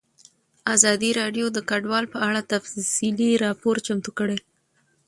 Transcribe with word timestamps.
ازادي 0.75 1.09
راډیو 1.21 1.45
د 1.51 1.57
کډوال 1.69 2.05
په 2.13 2.17
اړه 2.27 2.41
تفصیلي 2.51 3.31
راپور 3.45 3.75
چمتو 3.85 4.11
کړی. 4.19 4.37